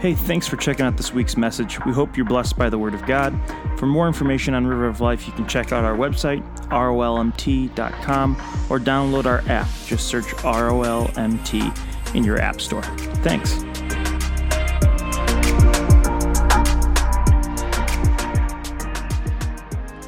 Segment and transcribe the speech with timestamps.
[0.00, 1.78] Hey, thanks for checking out this week's message.
[1.84, 3.38] We hope you're blessed by the Word of God.
[3.78, 8.36] For more information on River of Life, you can check out our website, rolmt.com,
[8.70, 9.68] or download our app.
[9.84, 12.80] Just search ROLMT in your App Store.
[13.20, 13.62] Thanks.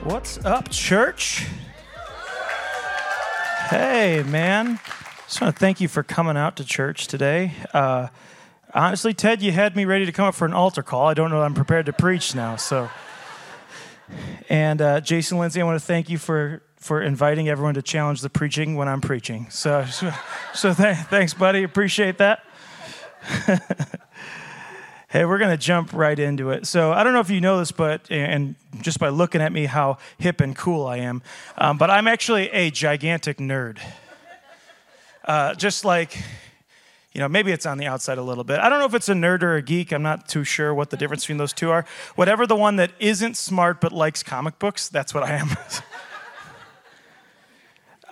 [0.05, 1.47] What's up, church?
[3.69, 4.81] Hey, man.
[5.27, 7.53] Just want to thank you for coming out to church today.
[7.75, 8.09] Uh,
[8.75, 11.07] honestly, Ted, you had me ready to come up for an altar call.
[11.07, 12.57] I don't know that I'm prepared to preach now.
[12.57, 12.91] So,
[14.49, 18.23] and uh, Jason Lindsay, I want to thank you for for inviting everyone to challenge
[18.23, 19.47] the preaching when I'm preaching.
[19.51, 20.13] So, so,
[20.53, 21.63] so th- thanks, buddy.
[21.63, 22.45] Appreciate that.
[25.13, 26.67] Hey, we're to jump right into it.
[26.67, 29.67] So, I don't know if you know this, but, and just by looking at me,
[29.67, 31.21] how hip and cool I am,
[31.59, 33.79] um, but I'm actually a gigantic nerd.
[35.23, 36.17] Uh, just like,
[37.13, 38.59] you know, maybe it's on the outside a little bit.
[38.61, 39.93] I don't know if it's a nerd or a geek.
[39.93, 41.85] I'm not too sure what the difference between those two are.
[42.15, 45.51] Whatever the one that isn't smart but likes comic books, that's what I am.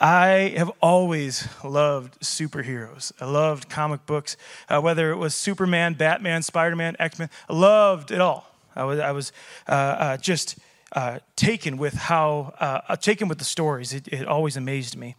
[0.03, 3.13] I have always loved superheroes.
[3.21, 4.37] I loved comic books,
[4.69, 7.29] uh, whether it was Superman, Batman, Spider Man, X Men.
[7.49, 8.47] I loved it all.
[8.75, 9.33] I was, I was
[9.69, 10.59] uh, uh, just
[10.93, 13.93] uh, taken with how, uh, taken with the stories.
[13.93, 15.17] It, it always amazed me.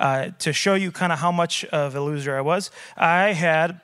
[0.00, 3.82] Uh, to show you kind of how much of a loser I was, I had,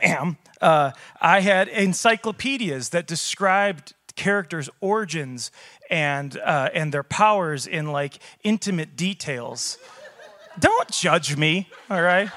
[0.00, 5.50] am, I had encyclopedias that described characters' origins
[5.90, 9.76] and uh, and their powers in like intimate details.
[10.58, 12.30] Don't judge me, all right?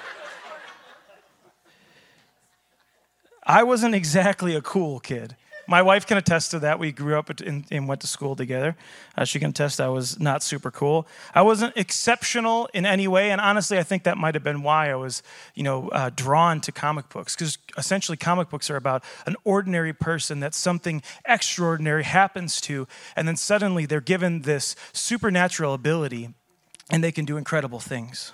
[3.46, 5.36] I wasn't exactly a cool kid.
[5.68, 6.78] My wife can attest to that.
[6.78, 8.76] We grew up and went to school together.
[9.18, 11.08] Uh, she can attest I was not super cool.
[11.34, 14.92] I wasn't exceptional in any way, and honestly, I think that might have been why
[14.92, 15.24] I was,
[15.56, 17.36] you know, uh, drawn to comic books.
[17.36, 23.28] Because essentially, comic books are about an ordinary person that something extraordinary happens to, and
[23.28, 26.34] then suddenly they're given this supernatural ability,
[26.90, 28.34] and they can do incredible things.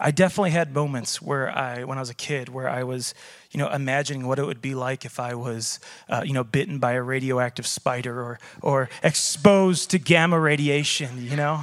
[0.00, 3.14] I definitely had moments where I, when I was a kid, where I was,
[3.50, 6.78] you know, imagining what it would be like if I was, uh, you know, bitten
[6.78, 11.62] by a radioactive spider or, or exposed to gamma radiation, you know?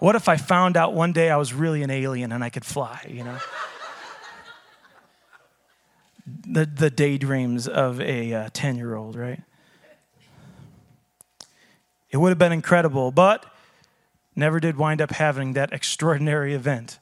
[0.00, 2.64] What if I found out one day I was really an alien and I could
[2.64, 3.38] fly, you know?
[6.26, 9.40] the, the daydreams of a 10 uh, year old, right?
[12.10, 13.46] It would have been incredible, but
[14.36, 16.98] never did wind up having that extraordinary event.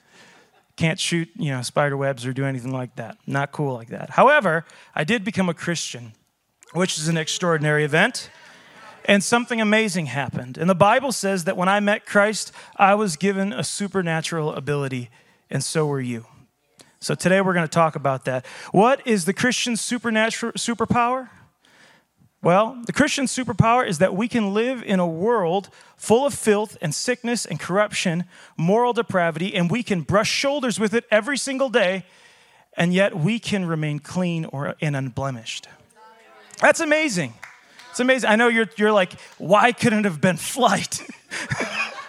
[0.77, 3.19] Can't shoot, you know, spider webs or do anything like that.
[3.27, 4.11] Not cool like that.
[4.11, 6.13] However, I did become a Christian,
[6.73, 8.31] which is an extraordinary event.
[9.05, 10.57] And something amazing happened.
[10.57, 15.11] And the Bible says that when I met Christ, I was given a supernatural ability,
[15.51, 16.27] and so were you.
[17.01, 18.47] So today we're going to talk about that.
[18.71, 21.31] What is the Christian supernatural superpower?
[22.43, 26.77] Well, the Christian superpower is that we can live in a world full of filth
[26.83, 28.25] and sickness and corruption,
[28.57, 32.05] moral depravity, and we can brush shoulders with it every single day,
[32.77, 35.69] and yet we can remain clean or and unblemished.
[36.61, 37.35] That's amazing.
[37.91, 38.29] It's amazing.
[38.29, 41.01] I know you're, you're like, why couldn't it have been flight?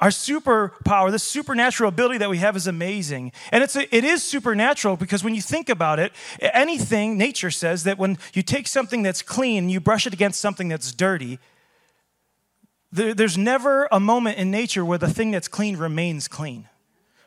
[0.00, 3.32] our superpower, the supernatural ability that we have is amazing.
[3.50, 7.84] And it's a, it is supernatural because when you think about it, anything, nature says
[7.84, 11.38] that when you take something that's clean and you brush it against something that's dirty,
[12.92, 16.68] there, there's never a moment in nature where the thing that's clean remains clean.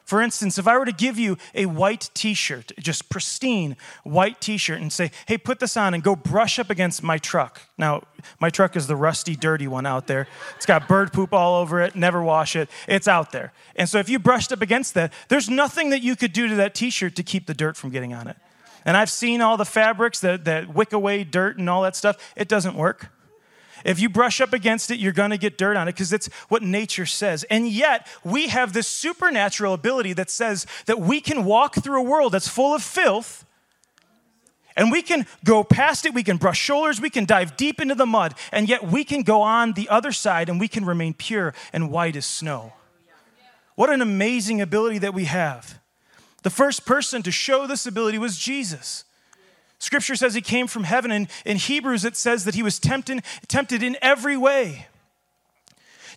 [0.09, 4.41] For instance, if I were to give you a white t shirt, just pristine white
[4.41, 7.61] t shirt, and say, hey, put this on and go brush up against my truck.
[7.77, 8.01] Now,
[8.39, 10.27] my truck is the rusty, dirty one out there.
[10.55, 12.71] It's got bird poop all over it, never wash it.
[12.87, 13.53] It's out there.
[13.75, 16.55] And so if you brushed up against that, there's nothing that you could do to
[16.55, 18.37] that t shirt to keep the dirt from getting on it.
[18.85, 22.17] And I've seen all the fabrics that, that wick away dirt and all that stuff.
[22.35, 23.11] It doesn't work.
[23.85, 26.27] If you brush up against it, you're going to get dirt on it because it's
[26.47, 27.43] what nature says.
[27.45, 32.03] And yet, we have this supernatural ability that says that we can walk through a
[32.03, 33.45] world that's full of filth
[34.79, 37.95] and we can go past it, we can brush shoulders, we can dive deep into
[37.95, 41.13] the mud, and yet we can go on the other side and we can remain
[41.13, 42.71] pure and white as snow.
[43.75, 45.81] What an amazing ability that we have.
[46.43, 49.03] The first person to show this ability was Jesus.
[49.79, 53.23] Scripture says he came from heaven, and in Hebrews it says that he was tempted,
[53.47, 54.87] tempted in every way.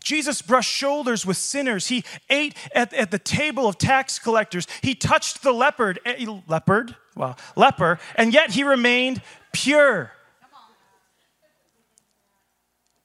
[0.02, 1.86] Jesus brushed shoulders with sinners.
[1.86, 4.66] He ate at, at the table of tax collectors.
[4.82, 9.22] He touched the leopard, eh, leopard, well, leper, and yet he remained
[9.52, 10.10] pure.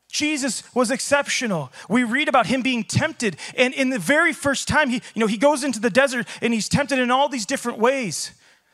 [0.09, 1.71] Jesus was exceptional.
[1.87, 5.27] We read about him being tempted, and in the very first time, he, you know,
[5.27, 8.31] he goes into the desert and he's tempted in all these different ways.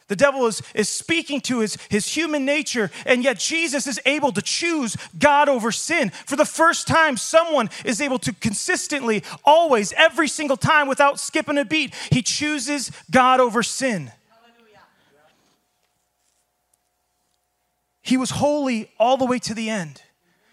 [0.07, 4.31] The devil is, is speaking to his, his human nature, and yet Jesus is able
[4.33, 6.09] to choose God over sin.
[6.09, 11.57] For the first time, someone is able to consistently, always, every single time, without skipping
[11.57, 14.11] a beat, he chooses God over sin.
[18.01, 20.01] He was holy all the way to the end.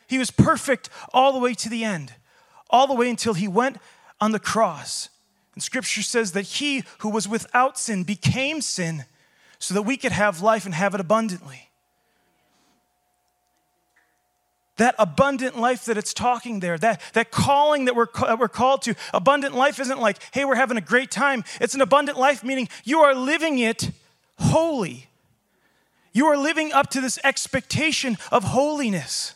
[0.07, 2.15] He was perfect all the way to the end,
[2.71, 3.79] all the way until he went
[4.21, 5.09] on the cross.
[5.55, 9.05] And scripture says that he who was without sin became sin
[9.61, 11.69] so that we could have life and have it abundantly.
[14.79, 18.81] That abundant life that it's talking there, that, that calling that we're, that we're called
[18.83, 21.45] to, abundant life isn't like, hey, we're having a great time.
[21.61, 23.91] It's an abundant life, meaning you are living it
[24.39, 25.07] holy.
[26.15, 29.35] You are living up to this expectation of holiness.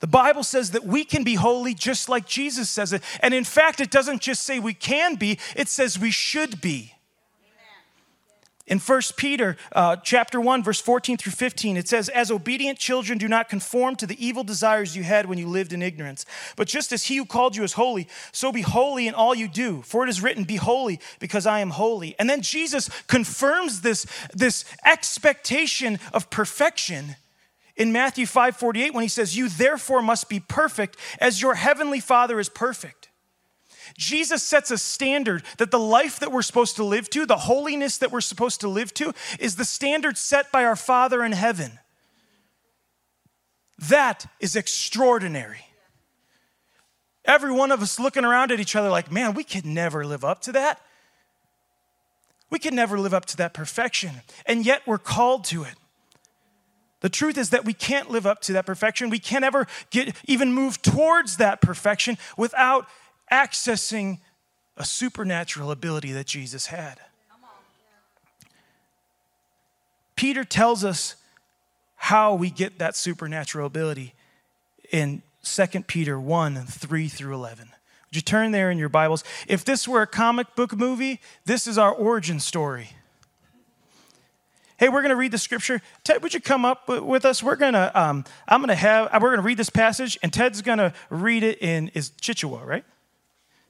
[0.00, 3.02] The Bible says that we can be holy just like Jesus says it.
[3.20, 6.94] And in fact, it doesn't just say we can be, it says we should be.
[8.68, 13.16] In 1 Peter uh, chapter 1, verse 14 through 15, it says, As obedient children,
[13.16, 16.26] do not conform to the evil desires you had when you lived in ignorance.
[16.54, 19.48] But just as he who called you is holy, so be holy in all you
[19.48, 19.80] do.
[19.82, 22.14] For it is written, Be holy, because I am holy.
[22.18, 27.16] And then Jesus confirms this, this expectation of perfection
[27.78, 32.00] in Matthew 5 48 when he says, You therefore must be perfect as your heavenly
[32.00, 33.08] Father is perfect.
[33.96, 37.96] Jesus sets a standard that the life that we're supposed to live to, the holiness
[37.98, 41.78] that we're supposed to live to, is the standard set by our Father in heaven.
[43.78, 45.64] That is extraordinary.
[47.24, 50.24] Every one of us looking around at each other like, man, we could never live
[50.24, 50.80] up to that.
[52.50, 54.22] We could never live up to that perfection.
[54.46, 55.74] And yet we're called to it.
[57.00, 59.08] The truth is that we can't live up to that perfection.
[59.08, 62.88] We can't ever get even move towards that perfection without
[63.30, 64.18] accessing
[64.76, 66.98] a supernatural ability that Jesus had.
[70.16, 71.14] Peter tells us
[71.96, 74.14] how we get that supernatural ability
[74.90, 77.68] in 2 Peter 1 3 through 11.
[77.68, 79.22] Would you turn there in your Bibles?
[79.46, 82.90] If this were a comic book movie, this is our origin story
[84.78, 85.82] hey, we're going to read the scripture.
[86.04, 87.42] Ted, would you come up with us?
[87.42, 90.32] We're going to, um, I'm going to have, we're going to read this passage, and
[90.32, 92.84] Ted's going to read it in is Chichewa, right?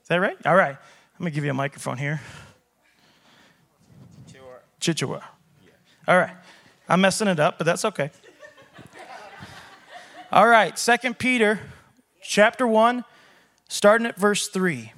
[0.02, 0.36] Is that right?
[0.46, 0.76] All right.
[0.76, 2.20] I'm going to give you a microphone here.
[4.80, 5.22] Chichewa.
[6.06, 6.36] All right.
[6.88, 8.10] I'm messing it up, but that's okay.
[10.30, 10.78] All right.
[10.78, 11.58] Second Peter
[12.22, 13.04] chapter 1,
[13.68, 14.92] starting at verse 3.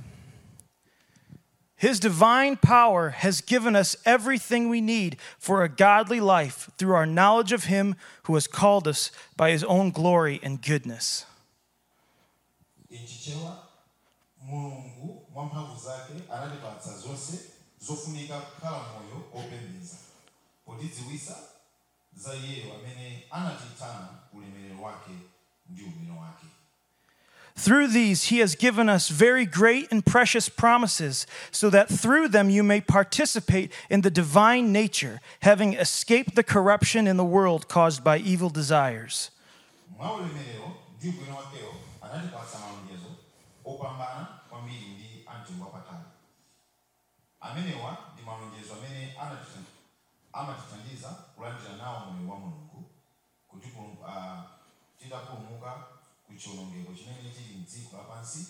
[1.81, 7.07] His divine power has given us everything we need for a godly life through our
[7.07, 11.25] knowledge of Him who has called us by His own glory and goodness.
[22.15, 23.25] za amene
[24.35, 25.17] ulemerero wake
[25.71, 26.60] ndi wake
[27.57, 32.51] through these, he has given us very great and precious promises, so that through them
[32.51, 38.03] you may participate in the divine nature, having escaped the corruption in the world caused
[38.03, 39.31] by evil desires.
[51.81, 52.85] nawo wa mulungu
[54.99, 56.00] tidapulumuka
[56.41, 58.47] chiwonongeko chimene chili mdziko lapansi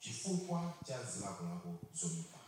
[0.00, 2.40] chifukwa cha zilakolako zoyipa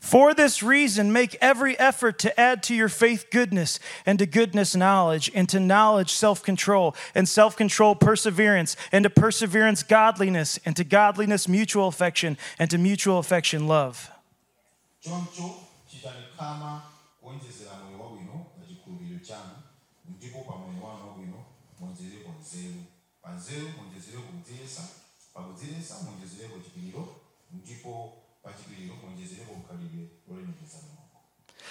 [0.00, 4.74] For this reason, make every effort to add to your faith goodness, and to goodness
[4.74, 10.76] knowledge, and to knowledge self control, and self control perseverance, and to perseverance godliness, and
[10.76, 14.10] to godliness mutual affection, and to mutual affection love.
[23.28, 23.68] Panzeru
[25.34, 25.94] pakudziletsa
[26.64, 27.08] chipiriro
[27.52, 28.94] ndipo pa chipiriro
[30.28, 30.78] lolemekeza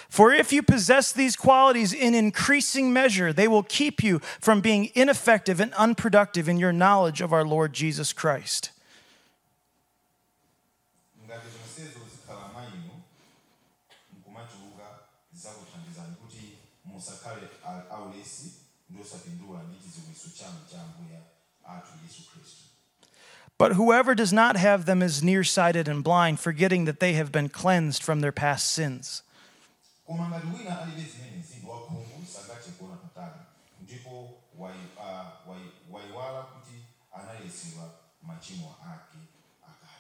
[0.09, 4.89] For if you possess these qualities in increasing measure, they will keep you from being
[4.95, 8.71] ineffective and unproductive in your knowledge of our Lord Jesus Christ.
[23.57, 27.50] But whoever does not have them is nearsighted and blind, forgetting that they have been
[27.50, 29.24] cleansed from their past sins.
[39.65, 39.97] akale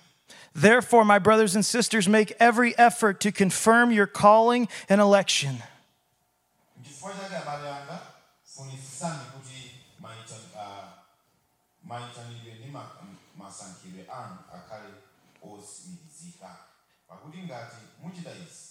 [0.53, 5.61] Therefore, my brothers and sisters, make every effort to confirm your calling and election.
[11.87, 12.69] Mayitanidwe ndi
[13.37, 14.89] masankhidwe anu akhale
[17.07, 18.67] pakuti ngati muchita izi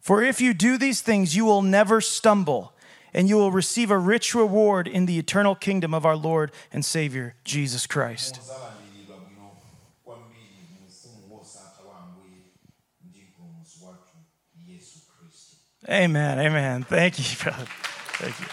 [0.00, 2.72] For if you do these things, you will never stumble,
[3.12, 6.82] and you will receive a rich reward in the eternal kingdom of our Lord and
[6.84, 8.38] Savior, Jesus Christ.
[8.40, 9.50] muzalandiridwa bwino
[10.04, 12.40] kwambiri mu ufumu wosatha wa ambuye
[13.04, 14.16] ndi mpulumutsi wathu
[14.66, 15.56] yesu khristu
[15.88, 16.38] Amen.
[16.38, 16.84] Amen.
[16.84, 17.66] Thank you, brother.
[18.18, 18.46] Thank you.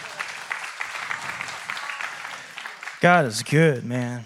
[3.00, 4.24] God is good, man.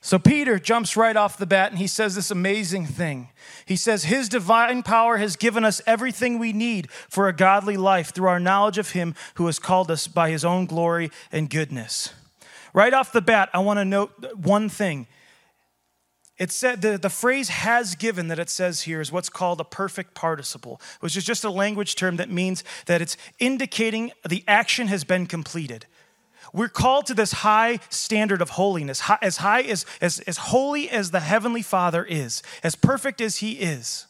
[0.00, 3.30] So Peter jumps right off the bat and he says this amazing thing.
[3.64, 8.12] He says, His divine power has given us everything we need for a godly life
[8.14, 12.12] through our knowledge of Him who has called us by His own glory and goodness.
[12.74, 15.06] Right off the bat, I want to note one thing.
[16.36, 19.64] It said the, the phrase has given that it says here is what's called a
[19.64, 24.88] perfect participle, which is just a language term that means that it's indicating the action
[24.88, 25.86] has been completed.
[26.54, 30.88] We're called to this high standard of holiness, hi- as high as, as, as holy
[30.88, 34.06] as the Heavenly Father is, as perfect as He is.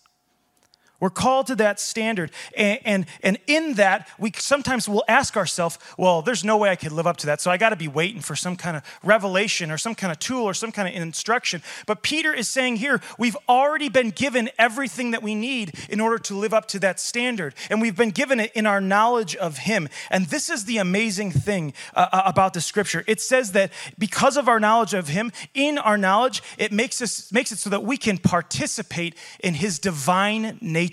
[1.01, 2.31] We're called to that standard.
[2.57, 6.77] And, and, and in that, we sometimes will ask ourselves, well, there's no way I
[6.77, 7.41] could live up to that.
[7.41, 10.19] So I got to be waiting for some kind of revelation or some kind of
[10.19, 11.63] tool or some kind of instruction.
[11.87, 16.19] But Peter is saying here, we've already been given everything that we need in order
[16.19, 17.55] to live up to that standard.
[17.71, 19.89] And we've been given it in our knowledge of Him.
[20.11, 23.05] And this is the amazing thing uh, uh, about the scripture.
[23.07, 27.33] It says that because of our knowledge of Him, in our knowledge, it makes, us,
[27.33, 30.84] makes it so that we can participate in His divine nature.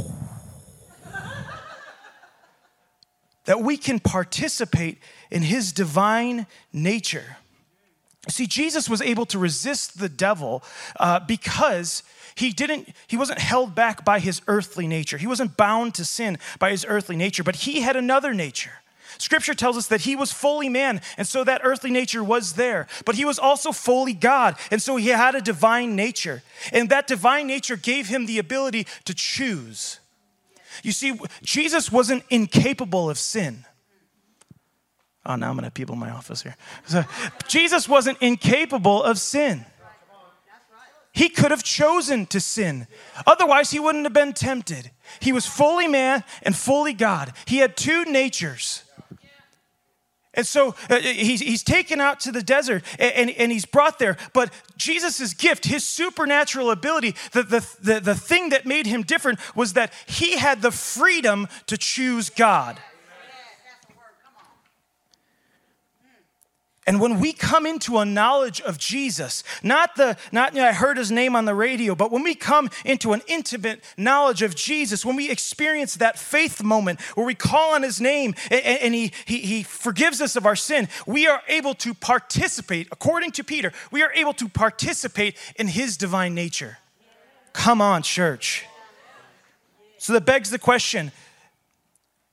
[3.45, 4.97] that we can participate
[5.29, 7.37] in his divine nature.
[8.27, 10.63] See, Jesus was able to resist the devil
[10.99, 12.03] uh, because
[12.35, 15.17] he didn't, he wasn't held back by his earthly nature.
[15.17, 18.80] He wasn't bound to sin by his earthly nature, but he had another nature.
[19.21, 22.87] Scripture tells us that he was fully man, and so that earthly nature was there.
[23.05, 26.41] But he was also fully God, and so he had a divine nature.
[26.73, 29.99] And that divine nature gave him the ability to choose.
[30.83, 33.65] You see, Jesus wasn't incapable of sin.
[35.23, 36.55] Oh, now I'm gonna have people in my office here.
[36.87, 37.03] So,
[37.47, 39.65] Jesus wasn't incapable of sin.
[41.13, 42.87] He could have chosen to sin.
[43.27, 44.91] Otherwise, he wouldn't have been tempted.
[45.19, 47.33] He was fully man and fully God.
[47.45, 48.83] He had two natures.
[50.33, 54.15] And so uh, he's, he's taken out to the desert and, and, he's brought there.
[54.33, 59.39] But Jesus' gift, his supernatural ability, the, the, the, the thing that made him different
[59.55, 62.79] was that he had the freedom to choose God.
[66.87, 70.73] And when we come into a knowledge of Jesus, not the not you know, I
[70.73, 74.55] heard his name on the radio, but when we come into an intimate knowledge of
[74.55, 78.93] Jesus, when we experience that faith moment where we call on his name and, and
[78.95, 83.43] he, he, he forgives us of our sin, we are able to participate, according to
[83.43, 86.79] Peter, we are able to participate in his divine nature.
[87.53, 88.65] Come on, church.
[89.99, 91.11] So that begs the question,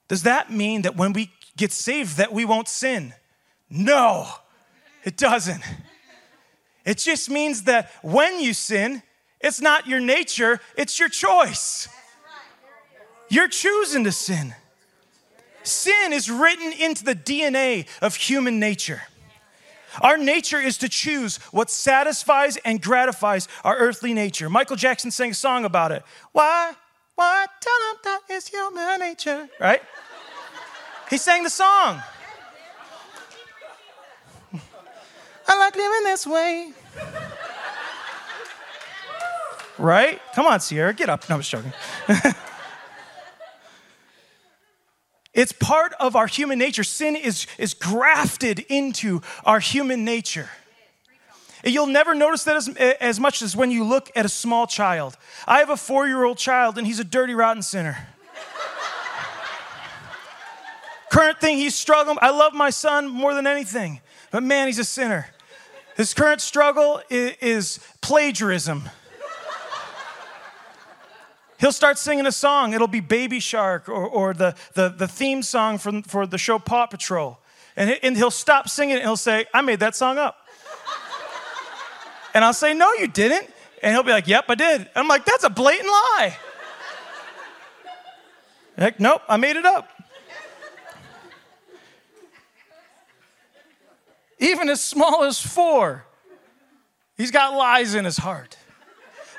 [0.08, 3.12] does that mean that when we get saved that we won't sin?
[3.70, 4.26] No,
[5.04, 5.62] it doesn't.
[6.84, 9.02] It just means that when you sin,
[9.40, 11.88] it's not your nature, it's your choice.
[13.28, 14.54] You're choosing to sin.
[15.62, 19.02] Sin is written into the DNA of human nature.
[20.00, 24.48] Our nature is to choose what satisfies and gratifies our earthly nature.
[24.48, 26.02] Michael Jackson sang a song about it.
[26.32, 26.72] Why?
[27.16, 27.46] Why?
[27.60, 29.48] Tell them that is human nature.
[29.60, 29.82] Right?
[31.10, 32.02] He sang the song.
[35.48, 36.72] I like living this way.
[39.78, 40.20] Right?
[40.34, 41.28] Come on, Sierra, get up.
[41.28, 41.72] No, I'm just joking.
[45.32, 46.82] it's part of our human nature.
[46.82, 50.50] Sin is, is grafted into our human nature.
[51.64, 52.68] You'll never notice that as,
[53.00, 55.16] as much as when you look at a small child.
[55.46, 57.96] I have a four year old child, and he's a dirty, rotten sinner.
[61.10, 62.18] Current thing he's struggling.
[62.20, 64.00] I love my son more than anything,
[64.30, 65.26] but man, he's a sinner.
[65.98, 68.88] His current struggle is, is plagiarism.
[71.58, 72.72] He'll start singing a song.
[72.72, 76.60] It'll be Baby Shark or, or the, the, the theme song from, for the show
[76.60, 77.40] Paw Patrol.
[77.76, 80.46] And, and he'll stop singing and he'll say, I made that song up.
[82.32, 83.52] And I'll say, No, you didn't.
[83.82, 84.80] And he'll be like, Yep, I did.
[84.82, 86.36] And I'm like, That's a blatant lie.
[88.76, 89.88] Heck, nope, I made it up.
[94.38, 96.04] Even as small as four,
[97.16, 98.56] he's got lies in his heart.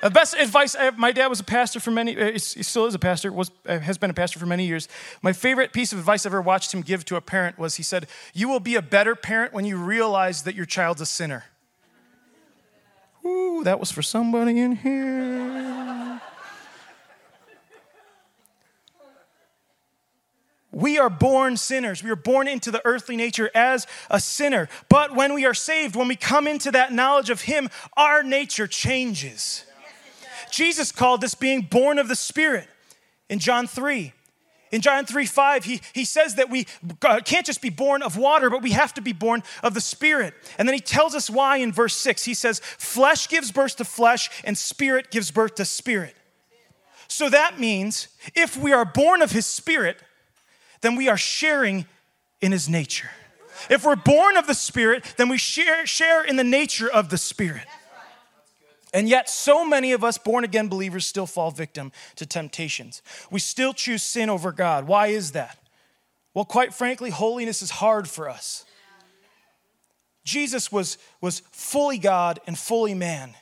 [0.02, 2.96] The best advice have, my dad was a pastor for many, uh, he still is
[2.96, 4.88] a pastor, was, uh, has been a pastor for many years.
[5.22, 7.84] My favorite piece of advice I ever watched him give to a parent was he
[7.84, 11.46] said, You will be a better parent when you realize that your child's a sinner.
[13.26, 16.22] Ooh, that was for somebody in here.
[20.72, 22.04] We are born sinners.
[22.04, 24.70] We are born into the earthly nature as a sinner.
[24.88, 28.68] But when we are saved, when we come into that knowledge of Him, our nature
[28.68, 29.66] changes.
[30.52, 32.68] Jesus called this being born of the Spirit
[33.30, 34.14] in John 3.
[34.72, 36.68] In John 3 5, he, he says that we
[37.02, 39.82] uh, can't just be born of water, but we have to be born of the
[39.82, 40.36] Spirit.
[40.60, 42.26] And then he tells us why in verse 6.
[42.26, 46.16] He says, Flesh gives birth to flesh, and spirit gives birth to spirit.
[47.08, 49.98] So that means if we are born of his Spirit,
[50.82, 51.86] then we are sharing
[52.42, 53.10] in his nature.
[53.70, 57.18] If we're born of the Spirit, then we share, share in the nature of the
[57.18, 57.66] Spirit.
[58.94, 63.02] And yet, so many of us born again believers still fall victim to temptations.
[63.30, 64.88] We still choose sin over God.
[64.88, 65.60] Why is that?
[66.34, 68.66] Well, quite frankly, holiness is hard for us.
[70.24, 73.34] Jesus was, was fully God and fully man.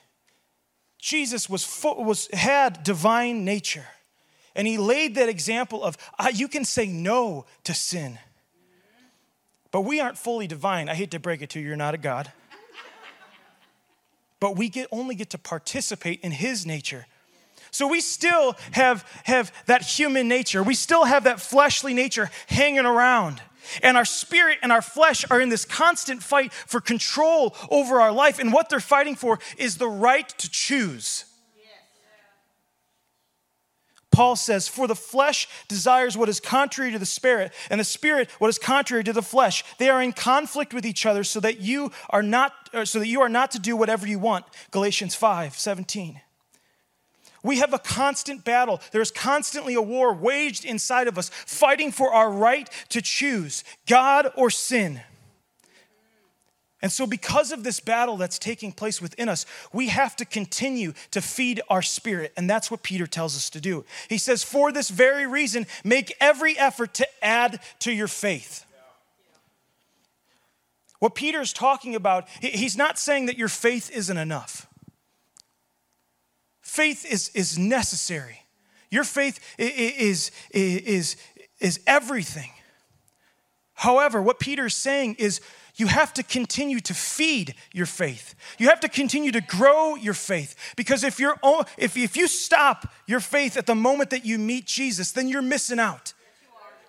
[0.99, 3.85] Jesus was, was, had divine nature.
[4.57, 8.19] And he laid that example of uh, you can say no to sin.
[9.71, 10.89] But we aren't fully divine.
[10.89, 12.31] I hate to break it to you, you're not a God
[14.39, 17.07] but we get, only get to participate in his nature.
[17.71, 20.63] So we still have, have that human nature.
[20.63, 23.41] We still have that fleshly nature hanging around.
[23.83, 28.11] And our spirit and our flesh are in this constant fight for control over our
[28.11, 28.39] life.
[28.39, 31.25] And what they're fighting for is the right to choose.
[34.17, 38.31] Paul says, For the flesh desires what is contrary to the spirit, and the spirit
[38.39, 39.63] what is contrary to the flesh.
[39.77, 42.51] They are in conflict with each other so that you are not,
[42.85, 44.45] so that you are not to do whatever you want.
[44.71, 46.19] Galatians 5 17.
[47.43, 48.81] We have a constant battle.
[48.91, 53.63] There is constantly a war waged inside of us, fighting for our right to choose
[53.85, 55.01] God or sin.
[56.81, 60.93] And so, because of this battle that's taking place within us, we have to continue
[61.09, 62.33] to feed our spirit.
[62.37, 63.83] And that's what Peter tells us to do.
[64.09, 68.63] He says, For this very reason, make every effort to add to your faith.
[70.99, 74.67] What Peter is talking about, he's not saying that your faith isn't enough.
[76.61, 78.43] Faith is, is necessary.
[78.89, 81.15] Your faith is, is, is,
[81.59, 82.51] is everything.
[83.77, 85.39] However, what Peter is saying is
[85.75, 88.33] you have to continue to feed your faith.
[88.57, 90.55] You have to continue to grow your faith.
[90.75, 91.35] Because if, you're,
[91.77, 95.43] if, if you stop your faith at the moment that you meet Jesus, then you're
[95.43, 96.13] missing out.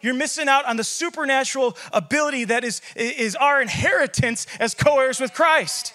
[0.00, 5.20] You're missing out on the supernatural ability that is, is our inheritance as co heirs
[5.20, 5.92] with Christ.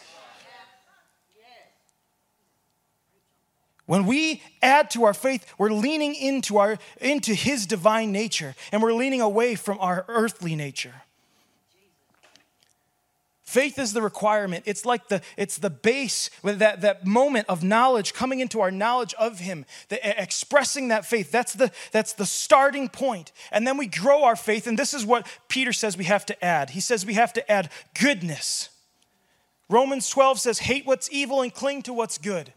[3.86, 8.82] When we add to our faith, we're leaning into, our, into His divine nature and
[8.82, 11.04] we're leaning away from our earthly nature.
[13.54, 14.64] Faith is the requirement.
[14.66, 19.14] It's like the, it's the base, that, that moment of knowledge, coming into our knowledge
[19.20, 21.30] of Him, the, expressing that faith.
[21.30, 23.32] That's the, that's the starting point.
[23.52, 26.44] And then we grow our faith, and this is what Peter says we have to
[26.44, 26.72] add.
[26.72, 27.70] He says we have to add
[28.00, 28.70] goodness.
[29.70, 32.54] Romans 12 says, hate what's evil and cling to what's good.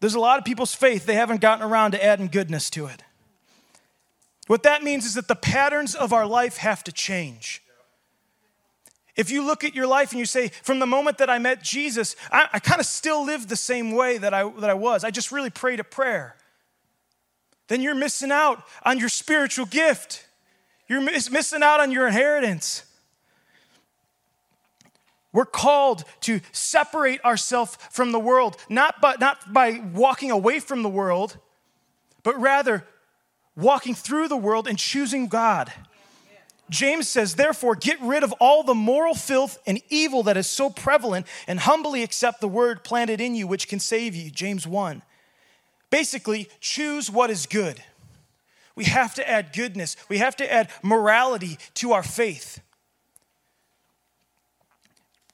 [0.00, 3.02] There's a lot of people's faith, they haven't gotten around to adding goodness to it.
[4.46, 7.62] What that means is that the patterns of our life have to change.
[9.14, 11.62] If you look at your life and you say, from the moment that I met
[11.62, 15.04] Jesus, I, I kind of still live the same way that I, that I was,
[15.04, 16.36] I just really prayed a prayer,
[17.68, 20.26] then you're missing out on your spiritual gift.
[20.88, 22.84] You're miss, missing out on your inheritance.
[25.32, 30.82] We're called to separate ourselves from the world, not by, not by walking away from
[30.82, 31.38] the world,
[32.22, 32.84] but rather
[33.56, 35.72] walking through the world and choosing God.
[36.68, 40.70] James says, therefore, get rid of all the moral filth and evil that is so
[40.70, 44.30] prevalent and humbly accept the word planted in you, which can save you.
[44.30, 45.02] James 1.
[45.90, 47.82] Basically, choose what is good.
[48.76, 52.60] We have to add goodness, we have to add morality to our faith.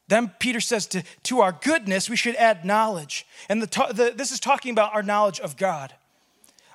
[0.09, 3.27] Then Peter says to, to our goodness, we should add knowledge.
[3.49, 5.95] And the, the, this is talking about our knowledge of God.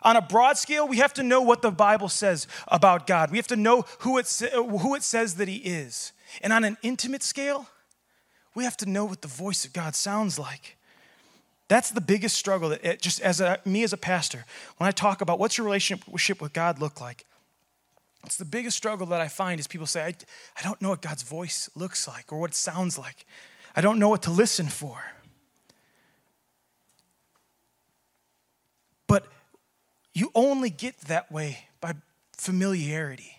[0.03, 3.31] On a broad scale, we have to know what the Bible says about God.
[3.31, 6.11] We have to know who it, who it says that He is.
[6.41, 7.67] And on an intimate scale,
[8.55, 10.77] we have to know what the voice of God sounds like.
[11.67, 14.43] That's the biggest struggle that it, just as a, me as a pastor,
[14.77, 17.25] when I talk about what's your relationship with God look like,
[18.25, 20.13] it's the biggest struggle that I find is people say, I,
[20.57, 23.25] I don't know what God's voice looks like or what it sounds like.
[23.75, 25.01] I don't know what to listen for.
[29.07, 29.25] But
[30.13, 31.95] you only get that way by
[32.37, 33.37] familiarity.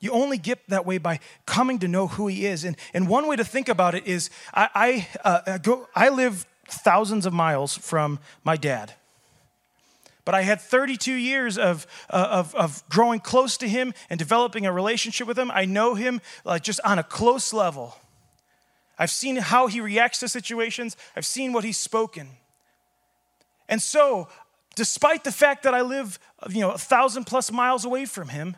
[0.00, 2.64] You only get that way by coming to know who He is.
[2.64, 6.46] And, and one way to think about it is I, I, uh, go, I live
[6.66, 8.94] thousands of miles from my dad.
[10.24, 14.64] But I had 32 years of, uh, of, of growing close to him and developing
[14.64, 15.50] a relationship with him.
[15.50, 17.96] I know him like just on a close level.
[18.98, 22.28] I've seen how he reacts to situations, I've seen what he's spoken.
[23.68, 24.28] And so,
[24.76, 28.56] despite the fact that I live, you know, a thousand plus miles away from him,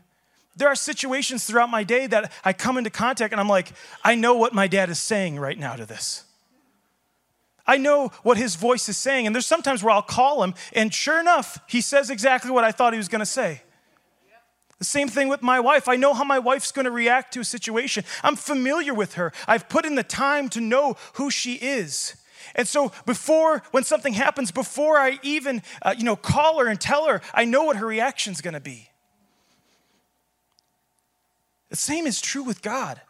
[0.57, 4.14] there are situations throughout my day that I come into contact and I'm like, I
[4.14, 6.26] know what my dad is saying right now to this.
[7.66, 9.26] I know what his voice is saying.
[9.26, 12.72] And there's sometimes where I'll call him, and sure enough, he says exactly what I
[12.72, 13.62] thought he was going to say.
[14.79, 15.88] The same thing with my wife.
[15.88, 18.05] I know how my wife's going to react to a situation.
[18.22, 19.33] I'm familiar with her.
[19.48, 22.14] I've put in the time to know who she is.
[22.55, 26.81] And so before, when something happens, before I even, uh, you know, call her and
[26.81, 28.90] tell her, I know what her reaction's going to be.
[31.70, 33.00] The same is true with God.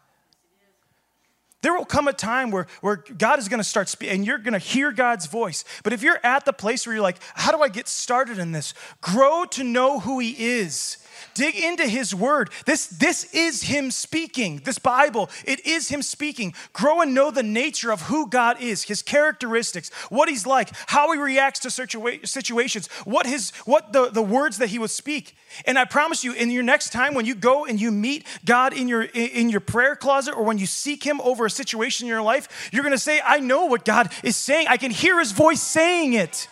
[1.63, 4.37] There will come a time where, where God is going to start speaking and you're
[4.37, 5.65] going to hear God's voice.
[5.83, 8.51] But if you're at the place where you're like, how do I get started in
[8.51, 8.73] this?
[9.01, 10.97] Grow to know who He is.
[11.37, 12.49] Dig into his word.
[12.65, 14.61] This, this is him speaking.
[14.63, 16.55] This Bible, it is him speaking.
[16.73, 21.11] Grow and know the nature of who God is, his characteristics, what he's like, how
[21.11, 25.35] he reacts to situations, what, his, what the, the words that he would speak.
[25.65, 28.73] And I promise you, in your next time when you go and you meet God
[28.73, 32.09] in your, in your prayer closet or when you seek him over a situation in
[32.09, 34.67] your life, you're going to say, I know what God is saying.
[34.69, 36.47] I can hear his voice saying it.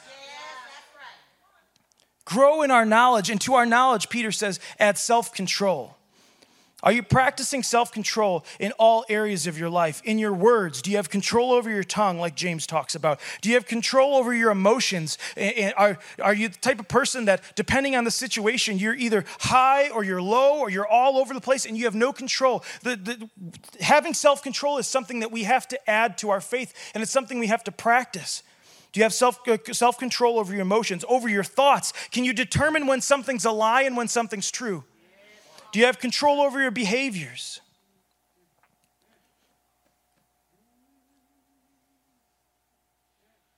[2.25, 5.95] Grow in our knowledge, and to our knowledge, Peter says, add self control.
[6.85, 10.01] Are you practicing self control in all areas of your life?
[10.05, 10.83] In your words?
[10.83, 13.19] Do you have control over your tongue, like James talks about?
[13.41, 15.17] Do you have control over your emotions?
[15.77, 19.89] Are, are you the type of person that, depending on the situation, you're either high
[19.89, 22.63] or you're low or you're all over the place and you have no control?
[22.83, 23.29] The, the,
[23.81, 27.11] having self control is something that we have to add to our faith, and it's
[27.11, 28.43] something we have to practice.
[28.95, 31.91] Do you have self, uh, self control over your emotions, over your thoughts?
[32.11, 34.85] Can you determine when something's a lie and when something's true?
[35.73, 37.59] Do you have control over your behaviors?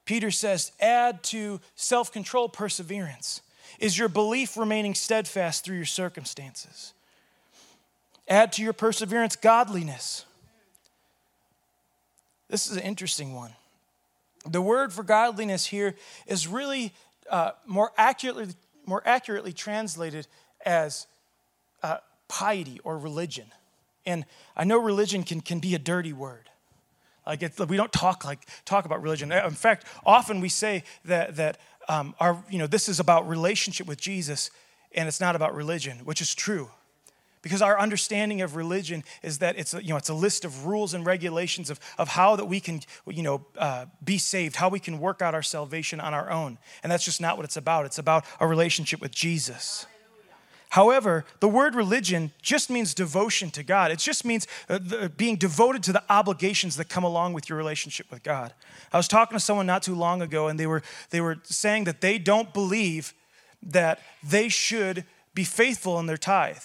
[0.05, 3.41] Peter says, add to self control perseverance.
[3.77, 6.93] Is your belief remaining steadfast through your circumstances?
[8.27, 10.25] Add to your perseverance godliness.
[12.49, 13.51] This is an interesting one.
[14.49, 16.93] The word for godliness here is really
[17.29, 18.47] uh, more, accurately,
[18.85, 20.27] more accurately translated
[20.65, 21.07] as
[21.83, 23.45] uh, piety or religion.
[24.05, 26.49] And I know religion can, can be a dirty word.
[27.25, 29.33] Like we don't talk like talk about religion.
[29.33, 31.57] In fact, often we say that that
[31.89, 34.49] um, our you know this is about relationship with Jesus,
[34.95, 36.69] and it's not about religion, which is true
[37.41, 40.65] because our understanding of religion is that it's a, you know, it's a list of
[40.65, 44.69] rules and regulations of, of how that we can you know, uh, be saved, how
[44.69, 46.57] we can work out our salvation on our own.
[46.83, 47.85] And that's just not what it's about.
[47.85, 49.85] It's about a relationship with Jesus.
[50.69, 53.91] However, the word religion just means devotion to God.
[53.91, 58.11] It just means uh, being devoted to the obligations that come along with your relationship
[58.11, 58.53] with God.
[58.91, 61.85] I was talking to someone not too long ago, and they were, they were saying
[61.85, 63.13] that they don't believe
[63.63, 66.63] that they should be faithful in their tithe.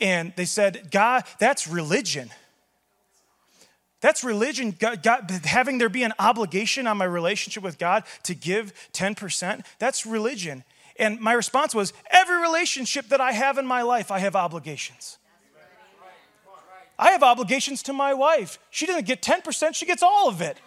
[0.00, 2.30] And they said, God, that's religion.
[4.00, 8.34] That's religion, God, God, having there be an obligation on my relationship with God to
[8.34, 9.64] give 10%.
[9.78, 10.64] That's religion.
[10.98, 15.18] And my response was every relationship that I have in my life, I have obligations.
[16.98, 18.58] I have obligations to my wife.
[18.70, 20.58] She doesn't get 10%, she gets all of it.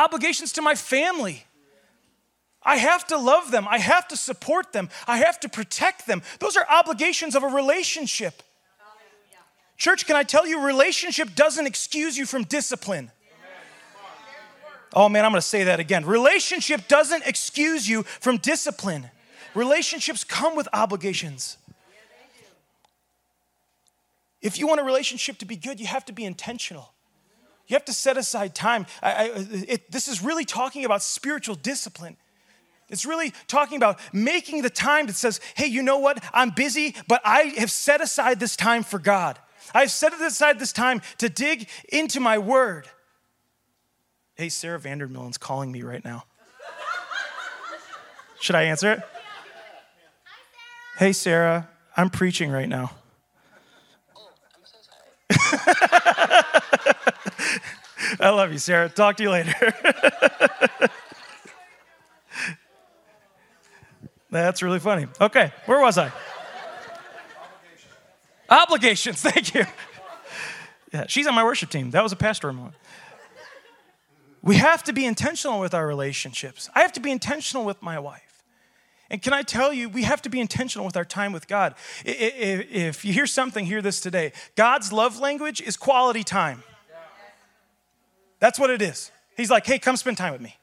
[0.00, 1.44] Obligations to my family.
[2.62, 3.66] I have to love them.
[3.68, 4.90] I have to support them.
[5.06, 6.22] I have to protect them.
[6.40, 8.42] Those are obligations of a relationship.
[9.76, 13.10] Church, can I tell you, relationship doesn't excuse you from discipline.
[14.92, 16.04] Oh man, I'm gonna say that again.
[16.04, 19.08] Relationship doesn't excuse you from discipline.
[19.54, 21.56] Relationships come with obligations.
[24.42, 26.92] If you want a relationship to be good, you have to be intentional.
[27.70, 28.84] You have to set aside time.
[29.00, 29.30] I, I,
[29.68, 32.16] it, this is really talking about spiritual discipline.
[32.88, 36.20] It's really talking about making the time that says, hey, you know what?
[36.34, 39.38] I'm busy, but I have set aside this time for God.
[39.72, 42.88] I've set aside this time to dig into my word.
[44.34, 46.24] Hey, Sarah Vandermillen's calling me right now.
[48.40, 49.00] Should I answer it?
[50.98, 52.90] Hey, Sarah, I'm preaching right now.
[54.16, 54.30] Oh,
[58.18, 58.88] I love you, Sarah.
[58.88, 59.54] Talk to you later.
[64.30, 65.06] That's really funny.
[65.20, 66.10] Okay, where was I?
[68.48, 69.20] Obligations.
[69.22, 69.64] Thank you.
[70.92, 71.90] Yeah, she's on my worship team.
[71.90, 72.74] That was a pastor moment.
[74.42, 76.70] We have to be intentional with our relationships.
[76.74, 78.42] I have to be intentional with my wife.
[79.10, 81.74] And can I tell you, we have to be intentional with our time with God.
[82.04, 84.32] If you hear something, hear this today.
[84.54, 86.62] God's love language is quality time.
[88.40, 89.12] That's what it is.
[89.36, 90.56] He's like, hey, come spend time with me.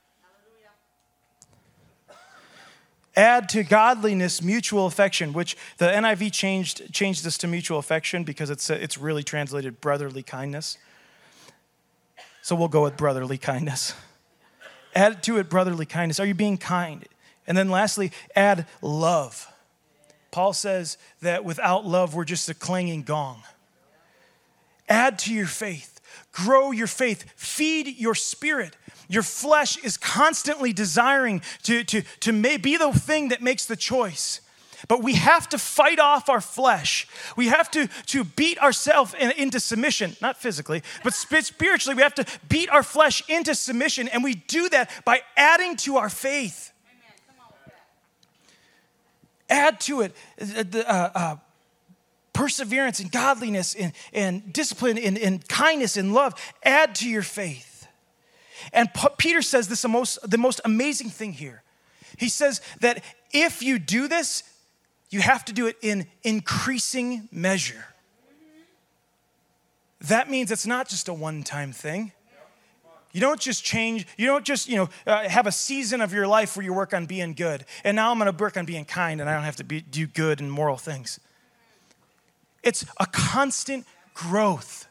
[3.15, 8.51] Add to godliness mutual affection, which the NIV changed, changed this to mutual affection because
[8.51, 10.77] it's, it's really translated brotherly kindness.
[12.43, 13.95] So we'll go with brotherly kindness.
[14.95, 16.19] Add to it brotherly kindness.
[16.19, 17.03] Are you being kind?
[17.47, 19.51] And then lastly, add love.
[20.29, 23.41] Paul says that without love, we're just a clanging gong.
[24.87, 25.96] Add to your faith,
[26.31, 28.75] grow your faith, feed your spirit.
[29.09, 33.75] Your flesh is constantly desiring to, to, to may be the thing that makes the
[33.75, 34.41] choice.
[34.87, 37.07] But we have to fight off our flesh.
[37.35, 41.95] We have to, to beat ourselves in, into submission, not physically, but spiritually.
[41.95, 45.97] We have to beat our flesh into submission, and we do that by adding to
[45.97, 46.71] our faith.
[49.49, 51.35] Add to it uh, uh, uh,
[52.37, 56.35] perseverance and godliness and, and discipline and, and kindness and love.
[56.61, 57.87] Add to your faith.
[58.71, 61.63] And Peter says this the most, the most amazing thing here.
[62.15, 64.43] He says that if you do this,
[65.09, 67.85] you have to do it in increasing measure.
[70.01, 72.11] That means it's not just a one time thing.
[73.13, 76.27] You don't just change, you don't just, you know, uh, have a season of your
[76.27, 77.65] life where you work on being good.
[77.83, 79.81] And now I'm going to work on being kind and I don't have to be,
[79.81, 81.19] do good and moral things.
[82.67, 84.87] It's a constant growth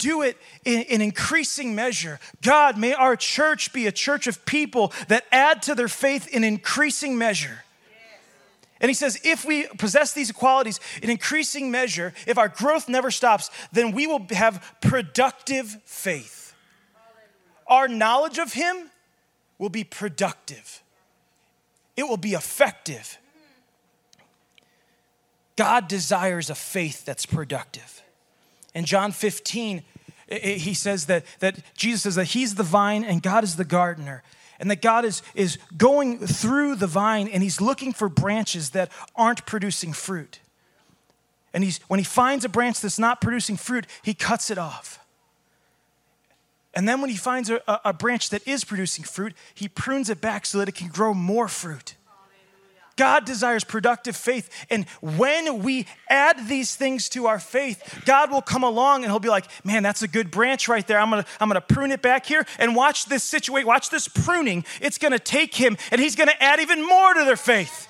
[0.00, 2.18] do it in, in, increasing measure.
[2.42, 6.42] God, may our church be a church of people that add to their faith in
[6.42, 7.64] increasing measure.
[8.80, 13.10] And he says, if we possess these qualities in increasing measure, if our growth never
[13.10, 16.54] stops, then we will have productive faith.
[17.66, 18.90] Our knowledge of him
[19.58, 20.82] will be productive,
[21.96, 23.18] it will be effective.
[25.60, 28.02] God desires a faith that's productive.
[28.74, 29.82] In John 15,
[30.30, 34.22] he says that, that Jesus says that he's the vine and God is the gardener.
[34.58, 38.90] And that God is, is going through the vine and he's looking for branches that
[39.14, 40.40] aren't producing fruit.
[41.52, 44.98] And he's, when he finds a branch that's not producing fruit, he cuts it off.
[46.72, 50.22] And then when he finds a, a branch that is producing fruit, he prunes it
[50.22, 51.96] back so that it can grow more fruit.
[53.00, 54.66] God desires productive faith.
[54.68, 59.18] And when we add these things to our faith, God will come along and He'll
[59.18, 60.98] be like, man, that's a good branch right there.
[60.98, 64.66] I'm gonna, I'm gonna prune it back here and watch this situation, watch this pruning.
[64.82, 67.88] It's gonna take Him and He's gonna add even more to their faith.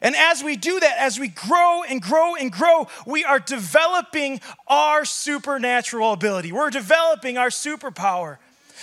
[0.00, 4.40] And as we do that, as we grow and grow and grow, we are developing
[4.68, 6.50] our supernatural ability.
[6.50, 8.38] We're developing our superpower.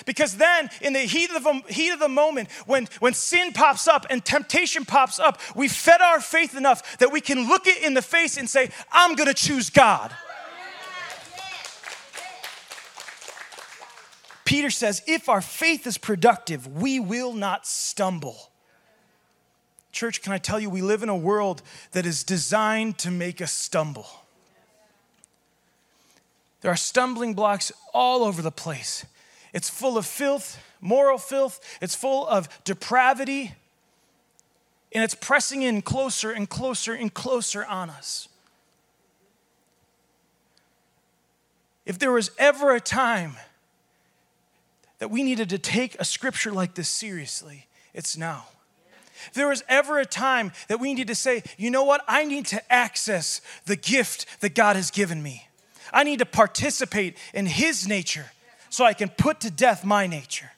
[0.06, 3.88] Because then, in the heat of the, heat of the moment, when, when sin pops
[3.88, 7.84] up and temptation pops up, we fed our faith enough that we can look it
[7.84, 10.14] in the face and say, I'm going to choose God.
[14.46, 18.52] Peter says, if our faith is productive, we will not stumble.
[19.92, 21.62] Church, can I tell you, we live in a world
[21.94, 24.06] that is designed to make us stumble.
[26.62, 29.06] There are stumbling blocks all over the place.
[29.56, 33.54] It's full of filth, moral filth, it's full of depravity,
[34.92, 38.28] and it's pressing in closer and closer and closer on us.
[41.86, 43.38] If there was ever a time
[45.00, 48.48] that we needed to take a scripture like this seriously, it's now.
[49.28, 52.26] If there was ever a time that we need to say, you know what, I
[52.26, 55.48] need to access the gift that God has given me.
[55.94, 58.32] I need to participate in His nature
[58.76, 60.52] so I can put to death my nature.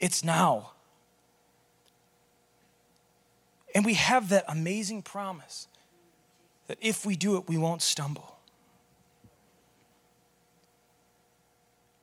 [0.00, 0.70] It's now.
[3.74, 5.68] And we have that amazing promise
[6.66, 8.38] that if we do it, we won't stumble.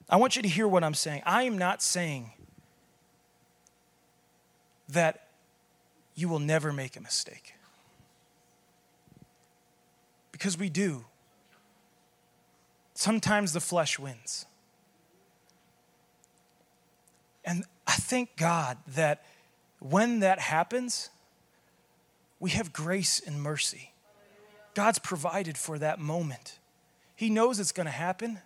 [0.07, 1.23] I want you to hear what I'm saying.
[1.25, 2.29] I am not saying
[4.87, 5.29] that
[6.13, 7.55] you will never make a mistake.
[10.31, 11.05] Because we do.
[12.95, 14.45] Sometimes the flesh wins.
[17.43, 19.23] And I thank God that
[19.79, 21.11] when that happens,
[22.39, 23.91] we have grace and mercy.
[24.73, 26.57] God's provided for that moment.
[27.15, 28.39] He knows it's going to happen.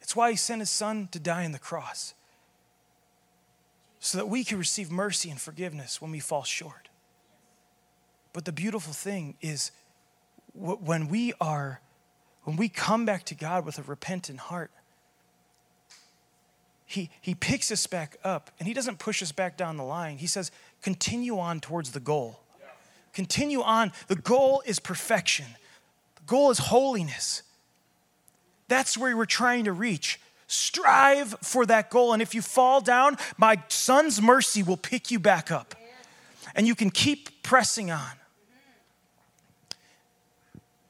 [0.00, 2.14] It's why He sent His Son to die on the cross,
[3.98, 6.88] so that we can receive mercy and forgiveness when we fall short.
[8.32, 9.70] But the beautiful thing is
[10.54, 11.80] when we are,
[12.44, 14.70] when we come back to God with a repentant heart,
[16.86, 20.18] he, he picks us back up and he doesn't push us back down the line.
[20.18, 20.50] He says,
[20.82, 22.40] continue on towards the goal.
[23.12, 23.92] Continue on.
[24.08, 25.46] The goal is perfection,
[26.16, 27.42] the goal is holiness.
[28.66, 30.18] That's where we're trying to reach.
[30.46, 32.12] Strive for that goal.
[32.12, 35.74] And if you fall down, my son's mercy will pick you back up.
[36.54, 38.12] And you can keep pressing on.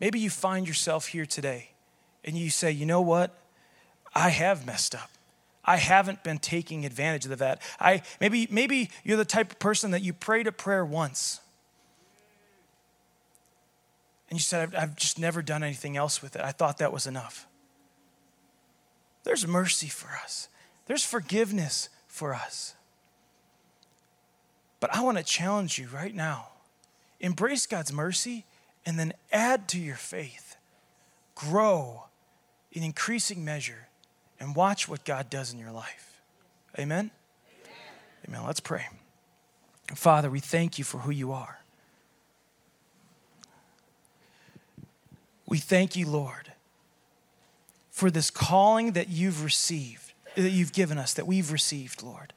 [0.01, 1.71] Maybe you find yourself here today
[2.25, 3.39] and you say, you know what?
[4.15, 5.11] I have messed up.
[5.65, 7.63] I haven't been taking advantage of that.
[7.81, 11.41] I maybe maybe you're the type of person that you prayed a prayer once.
[14.29, 16.43] And you said, I've, I've just never done anything else with it.
[16.43, 17.47] I thought that was enough.
[19.23, 20.49] There's mercy for us,
[20.87, 22.75] there's forgiveness for us.
[24.81, 26.49] But I want to challenge you right now
[27.21, 28.45] embrace God's mercy
[28.87, 30.57] and then add to your faith.
[31.35, 32.05] Grow
[32.73, 33.89] in increasing measure
[34.39, 36.21] and watch what God does in your life.
[36.79, 37.11] Amen?
[37.65, 38.29] Amen.
[38.29, 38.47] Amen.
[38.47, 38.87] Let's pray.
[39.95, 41.61] Father, we thank you for who you are.
[45.47, 46.53] We thank you, Lord,
[47.91, 52.33] for this calling that you've received, that you've given us, that we've received, Lord.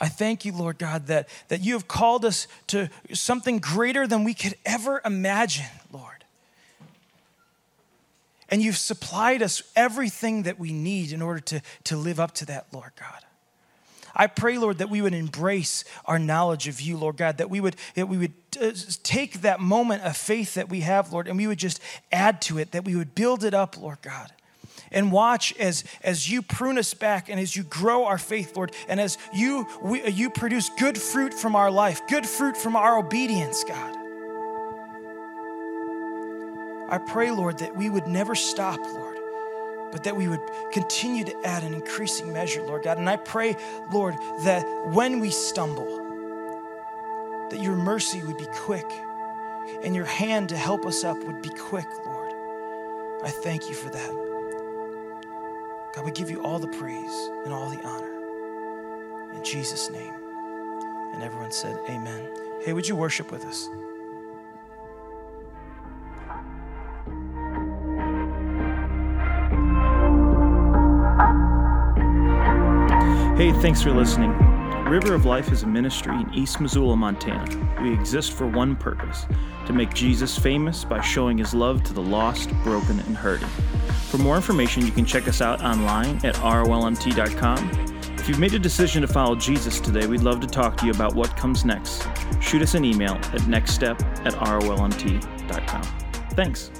[0.00, 4.24] I thank you, Lord God, that, that you have called us to something greater than
[4.24, 6.24] we could ever imagine, Lord.
[8.48, 12.46] And you've supplied us everything that we need in order to, to live up to
[12.46, 13.24] that, Lord God.
[14.14, 17.60] I pray, Lord, that we would embrace our knowledge of you, Lord God, that we
[17.60, 21.36] would, that we would uh, take that moment of faith that we have, Lord, and
[21.36, 21.78] we would just
[22.10, 24.32] add to it, that we would build it up, Lord God.
[24.92, 28.72] And watch as, as you prune us back and as you grow our faith, Lord,
[28.88, 32.74] and as you, we, uh, you produce good fruit from our life, good fruit from
[32.74, 33.96] our obedience, God.
[36.90, 39.16] I pray, Lord, that we would never stop, Lord,
[39.92, 40.40] but that we would
[40.72, 42.98] continue to add an increasing measure, Lord God.
[42.98, 43.56] And I pray,
[43.92, 45.98] Lord, that when we stumble,
[47.50, 48.90] that your mercy would be quick
[49.84, 52.32] and your hand to help us up would be quick, Lord.
[53.22, 54.29] I thank you for that.
[55.94, 59.34] God, we give you all the praise and all the honor.
[59.34, 60.14] In Jesus' name.
[61.12, 62.28] And everyone said, Amen.
[62.62, 63.68] Hey, would you worship with us?
[73.36, 74.30] Hey, thanks for listening.
[74.84, 77.46] River of Life is a ministry in East Missoula, Montana.
[77.82, 79.26] We exist for one purpose
[79.66, 83.48] to make Jesus famous by showing his love to the lost, broken, and hurting.
[84.10, 87.70] For more information, you can check us out online at rolmt.com.
[88.18, 90.90] If you've made a decision to follow Jesus today, we'd love to talk to you
[90.90, 92.08] about what comes next.
[92.40, 95.82] Shoot us an email at nextstep at rolmt.com.
[96.32, 96.72] Thanks.